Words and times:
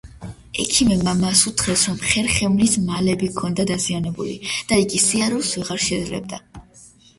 ექიმებმა 0.61 1.11
მას 1.19 1.43
უთხრეს 1.51 1.83
რომ 1.89 1.99
ხერხემლის 2.13 2.73
მალები 2.87 3.31
ჰქონდა 3.35 3.67
დაზიანებული 3.73 4.35
და 4.73 4.83
იგი 4.87 5.05
სიარულს 5.07 5.55
ვეღარ 5.61 5.87
შეძლებდა. 5.93 6.45